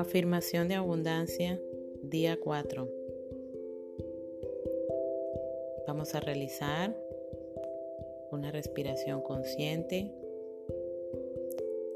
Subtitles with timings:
[0.00, 1.60] Afirmación de abundancia,
[2.00, 2.88] día 4.
[5.86, 6.96] Vamos a realizar
[8.32, 10.10] una respiración consciente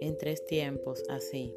[0.03, 1.57] en tres tiempos, así.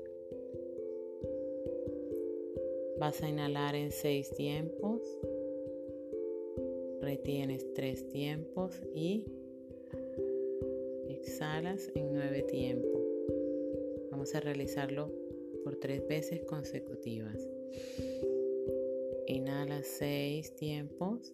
[2.97, 5.01] Vas a inhalar en seis tiempos,
[7.01, 9.25] retienes tres tiempos y
[11.09, 13.01] exhalas en nueve tiempos.
[14.11, 15.26] Vamos a realizarlo
[15.67, 17.45] por tres veces consecutivas.
[19.27, 21.33] Inhala seis tiempos,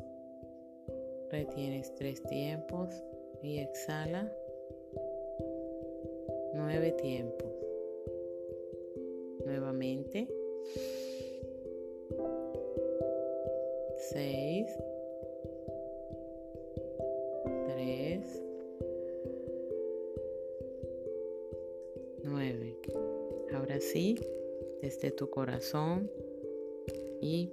[1.29, 2.89] retienes tres tiempos
[3.43, 4.35] y exhala
[6.55, 7.51] nueve tiempos.
[9.45, 10.27] Nuevamente.
[13.99, 14.67] Seis.
[17.67, 18.41] Tres.
[22.23, 22.73] Nueve.
[23.53, 24.19] Ahora sí,
[24.81, 26.09] desde tu corazón
[27.21, 27.51] y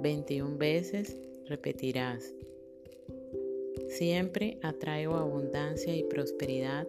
[0.00, 2.34] 21 veces repetirás.
[3.88, 6.86] Siempre atraigo abundancia y prosperidad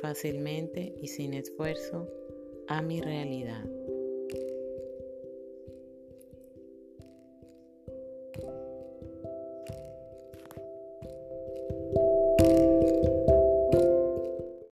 [0.00, 2.08] fácilmente y sin esfuerzo
[2.68, 3.64] a mi realidad.